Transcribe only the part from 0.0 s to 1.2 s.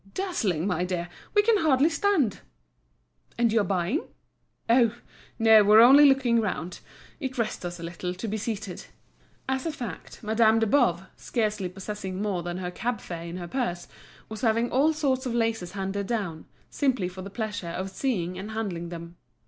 "Dazzling, my dear.